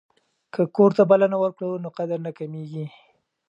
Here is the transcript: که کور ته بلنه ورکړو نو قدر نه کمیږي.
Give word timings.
که 0.53 0.61
کور 0.75 0.91
ته 0.97 1.03
بلنه 1.11 1.37
ورکړو 1.39 1.81
نو 1.83 1.89
قدر 1.97 2.19
نه 2.25 2.31
کمیږي. 2.37 2.85